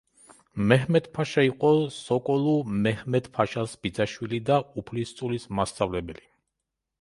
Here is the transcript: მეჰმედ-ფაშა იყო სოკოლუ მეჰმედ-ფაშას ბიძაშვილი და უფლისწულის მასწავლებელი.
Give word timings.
მეჰმედ-ფაშა 0.69 1.43
იყო 1.47 1.69
სოკოლუ 1.97 2.55
მეჰმედ-ფაშას 2.87 3.77
ბიძაშვილი 3.85 4.41
და 4.49 4.59
უფლისწულის 4.85 5.47
მასწავლებელი. 5.61 6.27